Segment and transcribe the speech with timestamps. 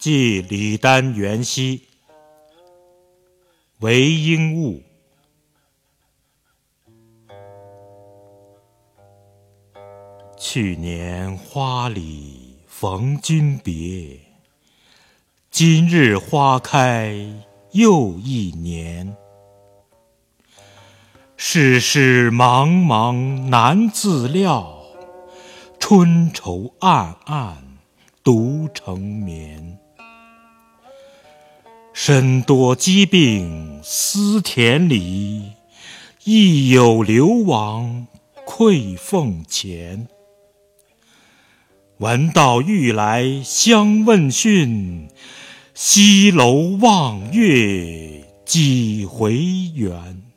[0.00, 1.82] 寄李丹元夕，
[3.80, 4.82] 韦应物。
[10.38, 14.18] 去年花里逢君别，
[15.50, 17.14] 今日花开
[17.72, 19.14] 又一年。
[21.36, 24.82] 世事茫茫难自料，
[25.78, 27.62] 春愁暗暗
[28.24, 29.78] 独成眠。
[32.12, 35.52] 身多疾病思田里，
[36.24, 38.08] 亦有流亡
[38.44, 40.08] 愧俸钱。
[41.98, 45.08] 闻道欲来相问讯，
[45.72, 49.36] 西楼望月几回
[49.76, 50.29] 圆。